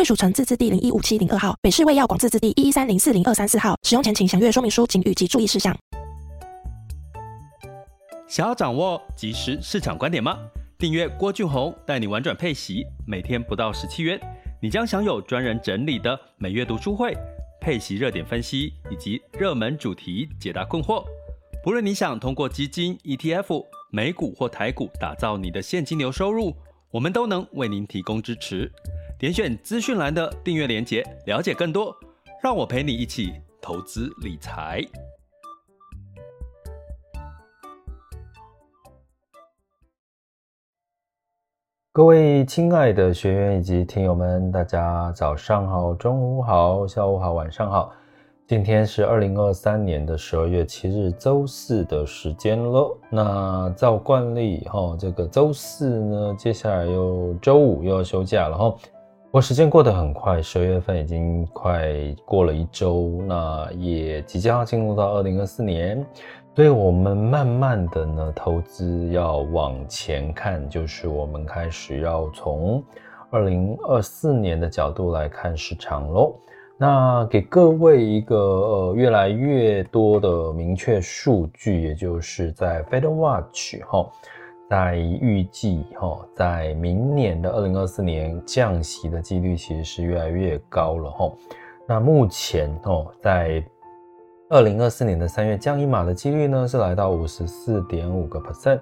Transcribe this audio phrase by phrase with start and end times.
[0.00, 3.76] 贵属城自治地零一五七零二号，北市卫药广自治地一一三零四零二三四号。
[3.82, 5.76] 使用前请详阅说明书、警语及注意事项。
[8.26, 10.38] 想要掌握即时市场观点吗？
[10.78, 14.18] 订阅郭俊宏带你玩转配息，每天不到十七元，
[14.62, 17.14] 你将享有专人整理的每月读书会、
[17.60, 21.04] 配息热点分析以及热门主题解答困惑。
[21.62, 26.56] 不论你想通过基金、ETF、美股或台股打造你的现金流收入，
[26.90, 28.72] 我们都能为您提供支持。
[29.20, 31.94] 点选资讯栏的订阅链接，了解更多。
[32.42, 34.82] 让我陪你一起投资理财。
[41.92, 47.92] 各位亲爱的学员以及听友们，大家早上好、中午好、下午好、晚上好。
[48.46, 52.96] 今天是二零二三年的十二月七日，周四的时间喽。
[53.10, 58.74] 那照惯例，哈，这个周四呢，接下来又周五又要休假了，哈。
[59.32, 66.04] 我时间过得很快，十二月份已经快过了一周，那也即将要进入到二零二四年，
[66.56, 72.82] 所以我们慢慢的呢，投资要往前看，就是我们开始要从
[73.30, 76.34] 二零二四年的角度来看市场喽。
[76.76, 84.10] 那给各位一个呃越来越多的明确数据，也就是在 FedWatch 哈。
[84.70, 91.32] 在预计哈，在明年的二零二四年降息的几率其实是越来越高了哈。
[91.88, 93.60] 那目前哦，在
[94.48, 98.78] 二零二四年的三月降一码的几率呢是来到五十四点五个 percent。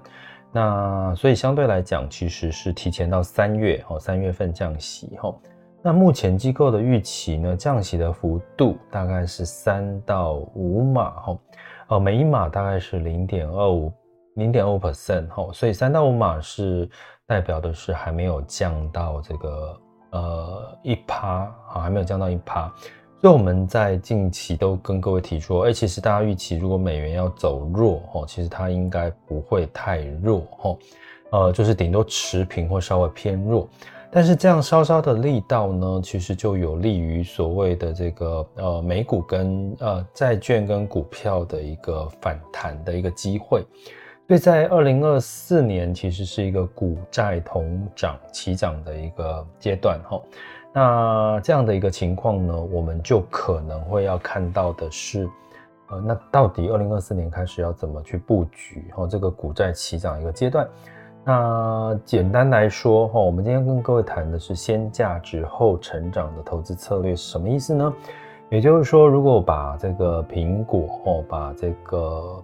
[0.51, 5.35] 那所以相对来讲，其实是提前到三月哦，三月份降息哈。
[5.81, 11.39] 那目前机构的预期呢，降息的幅度大概是三到五码哈，
[11.87, 13.91] 呃，每一码大概是零点二五。
[14.39, 16.89] 零点五 percent 哈，所以三到五码是
[17.27, 19.77] 代表的是还没有降到这个
[20.11, 22.73] 呃一趴，好，还没有降到一趴。
[23.21, 30.77] 所以我们在近期都跟各位提出，哎，其实大家预期如果美元要走弱哈，其实它应该不会太弱哈，
[31.31, 33.67] 呃，就是顶多持平或稍微偏弱。
[34.11, 43.63] 但是这样稍稍的力道呢，其实就有利于所谓的这个呃美股跟呃债券跟股票的一个反弹的一个机会。
[44.29, 50.21] 所以在二零二四年，其实是一个股债同涨齐涨的一个阶段哈。
[50.71, 55.27] 那这样的一个情况呢，我们就可能会要看到的是，
[55.87, 59.07] 呃，那到底二零二四年开始要怎么去布局哈？
[59.07, 60.69] 这个股债齐涨一个阶段。
[61.25, 67.91] 那简单来说哈，我们今天跟各位谈的是先价值后成长的投资策略是什么意思呢？
[68.51, 72.43] 也就是说，如果把这个苹果哦，把这个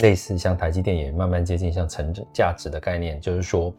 [0.00, 3.72] 类似像台积电也慢慢接近像成长价值的概念，就是说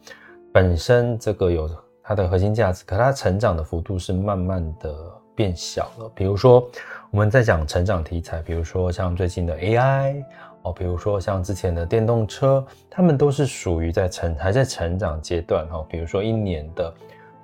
[0.52, 1.68] 本身这个有
[2.02, 4.94] 它的核心价值，可它成长的幅度是慢慢的
[5.34, 6.10] 变小了。
[6.14, 6.68] 比如说
[7.10, 10.22] 我们在讲成长题材，比如说像最近的 AI
[10.62, 15.84] 哦，比如说像之前的电动车，它们都是属于在成还在成长阶段哈。
[15.88, 16.92] 比如说一年的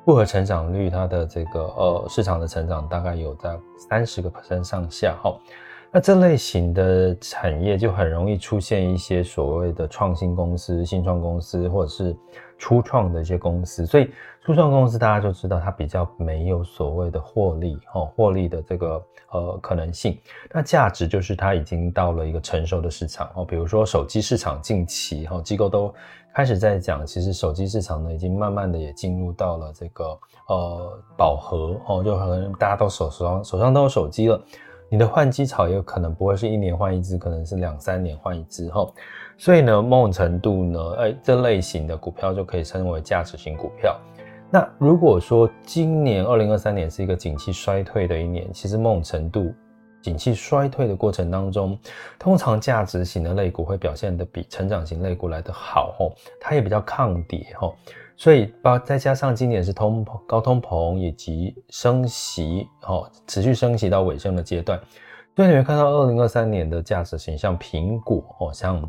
[0.04, 5.34] 复合成长率，它的这个呃市场的成长大概有在三十个 percent 上下哈。
[5.97, 12.15] 那这类型的产业就很容易出现一些所谓的创新公司、新创公司，或者是
[12.59, 13.87] 初创的一些公司。
[13.87, 14.11] 所以
[14.45, 20.21] 初创公司大家就知道它比较没有所谓的获利，哈，获利的这个呃可能性。
[20.53, 25.91] 那价值就是它已经到了一个成熟的市场，哦，比如说手机市场近期哈机构都
[26.34, 30.05] 开始在讲，其实手机市场呢已经慢慢的也进入到了这个
[30.49, 34.39] 呃饱和，哦，就可能大家都手手上手上都有手机了。
[34.88, 38.86] 你的换机潮也有可能不会是一年换一支，可能是两三年换一支哈。
[39.36, 43.98] 所以呢，某种程度呢，哎，这类型的股票就可以称为价值型股票。
[44.48, 49.53] 那如果说今年二零二三年是一个景气衰退的一年，其实某种程度，
[50.00, 51.77] 景气衰退的过程当中，
[52.16, 56.09] 通常价值型的类股会表现得比成长型类股来得好哈，
[56.41, 57.74] 它也比较抗跌哈。
[58.16, 64.80] 所以，包再加上今年是通膨、高通膨以及升息，哦，持续升息到尾声的阶段，
[65.36, 68.83] 所以你会看到二零二三年的价值型，像苹果，哦，像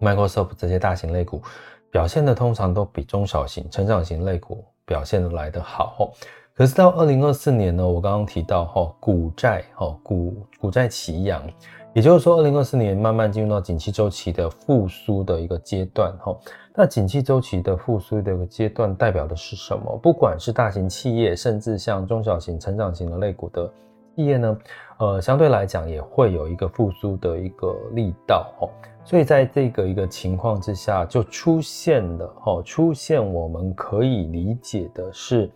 [0.00, 1.42] Microsoft 这些大型类股，
[1.90, 6.12] 表现的通常都比中小型、成长型类股表现的来得好，
[6.54, 11.46] 可是到二零二四年呢，我刚刚提到哈，股债哈，股股债齐扬，
[11.96, 16.36] 也就是说，二零二四年慢慢进入到景气周期的复苏的一个阶段哈。
[16.74, 19.98] 那景气周期的复苏的一个阶段代表的是什么？
[20.02, 23.66] 不管是大型企业，甚至像中小型、成长型的类股的
[24.14, 24.58] 企业呢，
[24.98, 28.68] 呃，相对来讲也会有一个复苏的一个力道哈。
[29.02, 35.50] 所以在这个一个情况之下，就出现了哈，出现我们可以理解的是，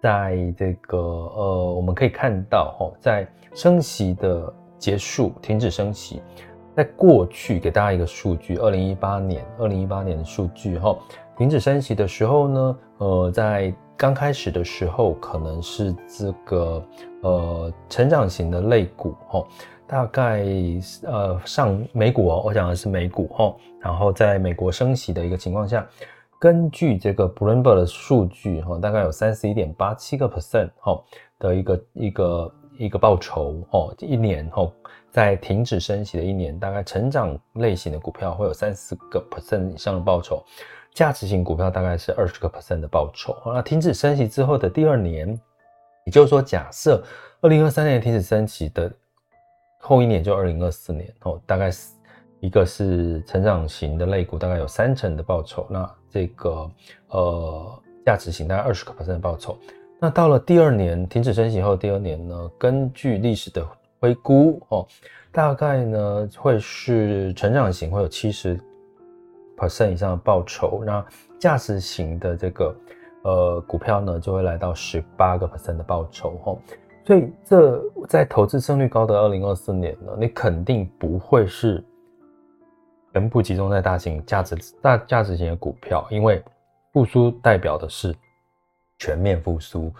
[0.00, 4.50] 在这个呃，我们可以看到哈，在升息的
[4.84, 6.20] 结束，停止升息，
[6.76, 10.94] 在过去给大家一个数据，二零一八年，二零一八年的数据哈，
[11.38, 16.84] 停止升息的时候呢，呃，在刚开始的时候，可能是这个
[17.22, 19.42] 呃成长型的类股哈。
[19.86, 20.44] 大概
[21.04, 25.86] 呃上美股哦，我讲的是美股哈，然后在美国升息的一个情况下，
[26.38, 31.02] 根据这个 Bloomberg 的数据哈，大概有三十一点八七个 percent 哈
[31.38, 34.72] 的一个一个一个报酬哦，一年后
[35.10, 40.44] 在停止升息的一年，大概成长类型的股票会有三四个 percent 以上的报酬，
[40.92, 43.36] 价值型股票大概是二十个 percent 的报酬。
[43.46, 45.28] 那停止升息之后的第二年，
[46.04, 47.02] 也就是说，假设
[47.40, 48.92] 二零二三年停止升息的。
[49.86, 51.92] 后一年就二零二四年哦，大概是
[52.40, 55.66] 一个是成长型的类股，大概有三成的报酬。
[55.68, 56.70] 那这个
[57.08, 59.58] 呃价值型大概二十个 percent 的报酬。
[60.04, 63.66] 那到了第二年停止升息后，第二年呢，根据历史的
[63.98, 64.86] 回估哦，
[65.32, 68.60] 大概呢会是成长型会有七十
[69.56, 70.82] percent 以上的报酬。
[70.84, 71.02] 那
[71.38, 72.76] 价值型的这个
[73.22, 76.58] 呃股票呢，就会来到十八个 percent 的报酬哦。
[77.06, 81.82] 所以，这在投资胜率高的二零二四年呢，你肯定不会是
[83.14, 86.44] 全部集中在大型价值大价值型的股票，因为
[86.92, 88.14] 复苏代表的是
[89.04, 89.92] 全面复苏，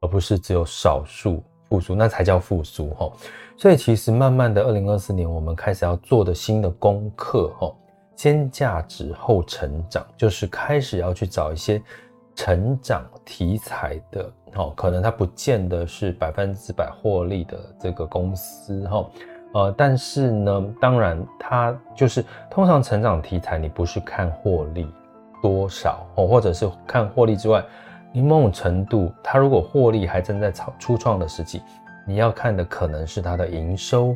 [0.00, 3.10] 而不是只有少数复苏，那才叫复苏哈。
[3.56, 7.74] 所以，其实慢慢的，二零二四年我们开始要做的新的功课哈，
[8.14, 11.82] 先价值后成长，就是开始要去找一些。
[12.34, 19.06] 成长题材的，哦，可能它不见得是百分之百获利的这个公司，哈，
[19.52, 24.90] 呃，但是呢，当然它就是通常成长题材，你不是看获利
[25.42, 27.62] 多少，哦，或者是看获利之外，
[28.12, 31.62] 你某种程度，它如果获利还正在初初创的时期，
[32.06, 34.14] 你要看的可能是它的营收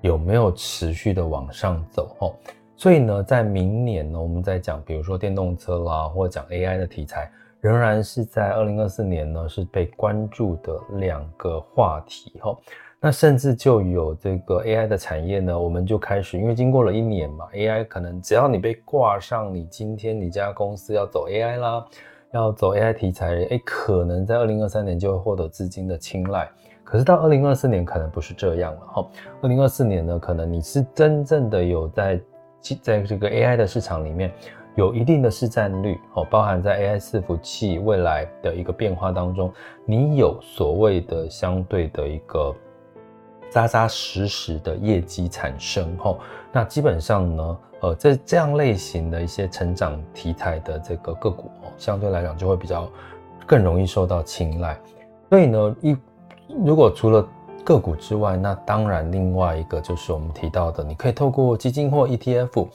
[0.00, 2.34] 有没有持续的往上走，哦，
[2.76, 7.30] 所以呢，在明年呢，我们在讲，比如说电动车啦，或者讲 AI 的题材。
[7.62, 12.56] 仍然是在二零二四年呢，是被关注的两个话题哦。
[13.00, 21.84] 那甚至就有这个 AI 的产业呢，我们就开始，因为经过了一年嘛，AI 可能只要你被挂上，你今天你家公司要走 AI 啦，
[22.36, 26.48] 要走 AI 题材，诶，可能在二零二三年就会获得资金的青睐。
[26.84, 29.08] 可是到二零二四年可能不是这样了哈。
[29.40, 32.20] 二零二四年呢，可能你是真正的有在
[32.82, 34.30] 在这个 AI 的市场里面。
[34.76, 39.50] 有一定的市占率哦，包含在 AI 伺服器未来的一个变化当中，
[39.86, 42.54] 你有所谓的相对的一个
[43.50, 46.16] 扎扎实实的业绩产生哈，
[46.52, 52.88] 那基本上呢，呃，这这样类型的一些成长题材的这个个股哦，相对来讲就会比较
[53.46, 54.78] 更容易受到青睐。
[55.30, 55.96] 所以呢，一
[56.64, 57.26] 如果除了
[57.64, 62.68] 个股之外，那当然另外一个就是我们提到的，你可以透过基金或 ETF。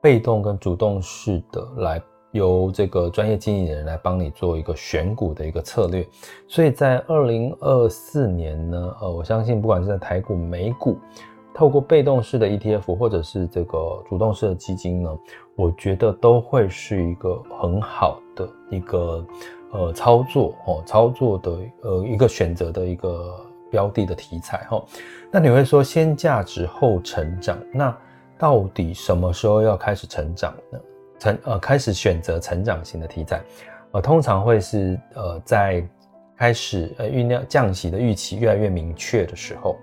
[0.00, 2.00] 被动跟主动式的来
[2.32, 6.06] 由这个专业经理人来帮你做一个选股的一个策略，
[6.46, 10.98] 所以在二零二四年呢，呃，我相信不管是在台股、美股，
[11.54, 15.18] 透过被动式的 ETF 或者是这个主动式的基金呢，
[15.56, 19.24] 我觉得都会是一个很好的一个
[19.72, 23.34] 呃操作哦，操作的呃一个选择的一个
[23.70, 24.84] 标的的题材哈。
[25.30, 27.96] 那你会说先价值后成长那？
[28.40, 30.78] 到底什么时候要开始成长呢？
[31.18, 33.40] 成呃，开始选择成长型的题材，
[33.92, 35.86] 呃，通常会是呃，在
[36.36, 39.76] 开始呃酝酿降息的预期越来越明确的时候，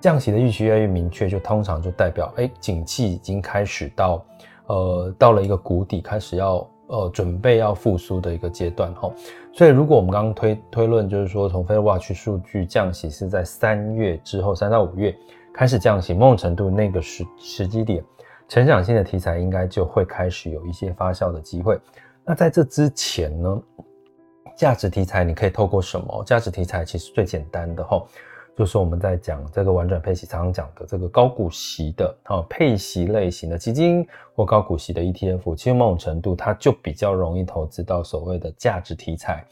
[0.00, 4.24] 降息的预期越来越明确，就通常就代表哎，景气已经开始到
[4.66, 9.10] 呃到了一个谷底，开始要呃准备要复苏的一个阶段哈。
[9.52, 15.14] 所以如果我们刚刚推推论，就是说从 FedWatch 数据降息是在三月之后，三到五月。
[15.52, 18.02] 开始降息，某种程度那个时时机点，
[18.50, 21.78] 成长性的题材应该就会开始有一些发酵的机会。
[22.24, 23.62] 那在这之前呢，
[24.56, 26.24] 价值题材你可以透过什么？
[26.24, 28.04] 价值题材其实最简单的齁，
[28.56, 34.04] 就是我们在讲这个玩转配息常常讲的这个高股息的啊配息类型的基金
[34.34, 39.46] 或高股息的 ETF，其实某种程度它就比较容易投资到所谓的价值题材。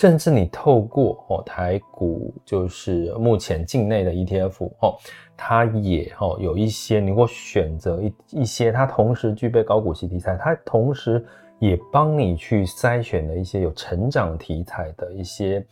[0.00, 4.96] 甚至你透过哦台股，就是目前境内的 ETF 哦，
[5.36, 11.22] 它也哦有一些，你如果选择一一些，它同时具备高股息题材，它同时
[11.58, 15.62] 也帮你去筛选了一些有成长题材的一些。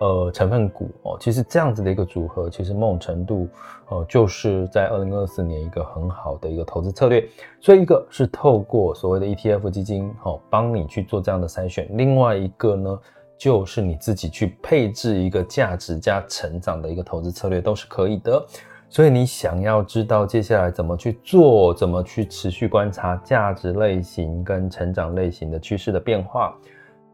[0.00, 3.48] 呃，成分股哦，其实这样子的一个组合，其实某种程度，
[3.88, 7.28] 呃，就是在二零二四年一个很好的一个投资策略。
[7.60, 12.96] 所以一个是透过所谓的 ETF 基金，哦，帮你去做这样的筛选；另外一个呢，
[13.38, 18.44] 就是你自己去配置一个价值加成长的一个投资策略，都是可以的。
[18.90, 26.56] 所以你想要知道接下来怎么去做，怎么去持续观察价值类型跟成长类型的趋势的变化。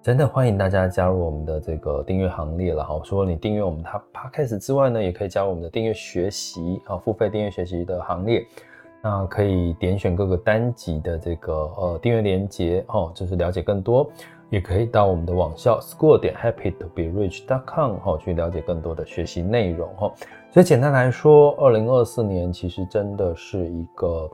[0.01, 3.01] 真的欢迎大家加入我们的这个订阅行列了哈！
[3.03, 8.47] 除了你订阅我们它 Podcast 之外呢，也可以加入我们的订阅学习啊，付费订阅学习的行列。
[9.03, 14.11] 那可以点选各个单集的这个呃订阅连接哦，就是了解更多。
[14.55, 20.13] 也可以到我们的网校 school 点 happy to be rich dot com 哈，去了解更多的学习内容哈。
[20.53, 24.31] 所以简单来说，二零二四年其实真的是一个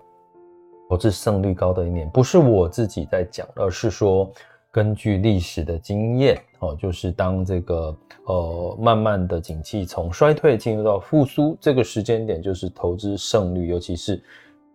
[0.89, 4.31] 投资胜率高的一年，不是我自己在讲，而是说。
[4.73, 7.93] 根据历史的经验，哦，就是当这个
[8.27, 14.23] 呃慢慢的景气从衰退进入到复苏，这个时间点就是投资胜率，尤其是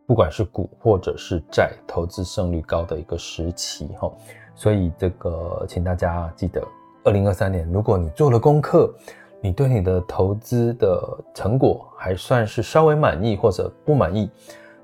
[0.06, 4.12] 不管是股或者是债，投资胜率高的一个时期，哈。
[4.56, 6.66] 所以这个，请大家记得，
[7.04, 8.92] 二零二三年，如果你做了功课，
[9.42, 10.98] 你对你的投资的
[11.34, 14.32] 成果还算是稍微满意或者不满意。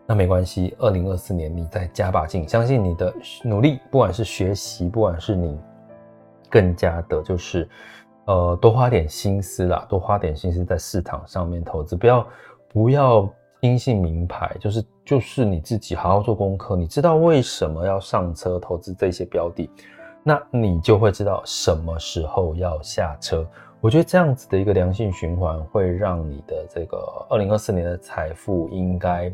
[0.05, 3.13] 那没关系，二零二四年你再加把劲，相信你的
[3.43, 5.57] 努力，不管是学习，不管是你
[6.49, 7.69] 更加的，就是
[8.25, 12.27] 呃多花点心思啦，多花点心思在市场上面投资，不要
[12.67, 19.69] 不要听信名牌，就是就是你自己好好做功课，你知道为什么要上车投资这些标的，
[20.23, 23.47] 那你就会知道什么时候要下车。
[23.79, 26.97] 我觉得这样子的一个良性循环，会让你的这个
[27.29, 29.33] 二零二四年的财富应该。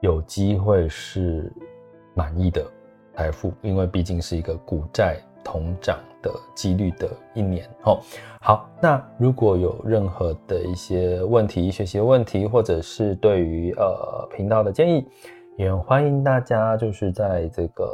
[0.00, 1.52] 有机会是
[2.14, 2.64] 满意的
[3.16, 7.68] 财富，因为毕竟是一个股债同涨的几率的一年。
[7.84, 7.98] 哦，
[8.40, 15.06] 好，那如果有任何的一些问题、学习问题，或者是对于呃频道的建议，
[15.56, 17.84] 也欢迎大家就是在这个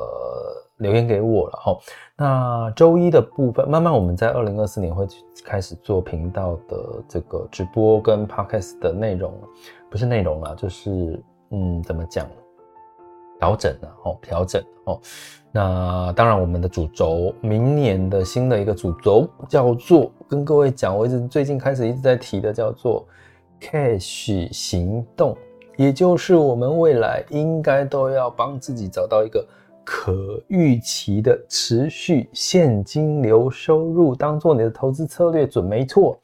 [0.78, 1.52] 留言给我了。
[1.56, 1.78] 哈，
[2.16, 5.06] 那周一的部分，慢慢我们在二零二四年会
[5.44, 9.32] 开始做频道的这个直播跟 podcast 的内容，
[9.90, 11.22] 不是内容啦，就是。
[11.50, 12.26] 嗯，怎么讲？
[13.44, 14.98] 调整了哦，调整哦。
[15.52, 23.06] 那当然，我们的主轴，明年的新的一个主轴叫做，跟各位讲，我一直最近开始一直在提的，叫做
[23.60, 25.36] cash 行动，
[25.76, 29.46] 也就是我们未来应该都要帮自己找到一个
[29.84, 36.18] 可预期的持续现金流收入，当做你的投资策略准没错。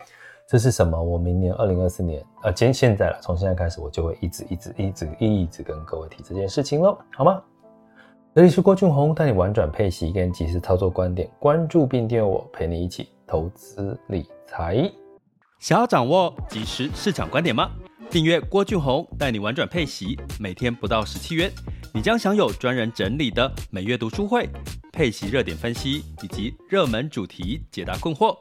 [0.51, 1.01] 这是什么？
[1.01, 7.41] 我明年二零二四年，呃，今天现在了，从现在开始，我就会一直一直一直一直跟各位提这件事情喽，好吗？
[8.35, 14.91] 这里是郭俊宏，带你玩转配息跟及时操作观点，关注并订阅我，陪你一起投资理财。
[15.61, 17.71] 想要掌握及时市场观点吗？
[18.11, 21.49] 订阅郭俊宏，带你玩转配息，每天不到十七元，
[21.95, 24.49] 你将享有专人整理的每月读书会、
[24.93, 28.37] 配息热点分析以及热门主题解答困惑。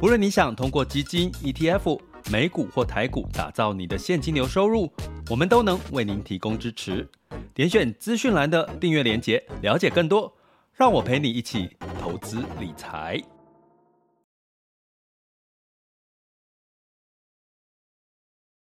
[0.00, 1.98] 不论你想通过基金、ETF、
[2.30, 4.92] 美股或台股打造你的现金流收入，
[5.30, 7.08] 我们都能为您提供支持。
[7.54, 10.30] 点选资讯栏的订阅链接，了解更多。
[10.74, 11.70] 让我陪你一起
[12.00, 13.22] 投资理财。